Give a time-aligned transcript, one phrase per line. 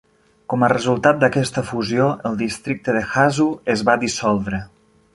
[0.53, 4.69] Com a resultat d"aquesta fusió, el districte de Hazu es va dissoldre.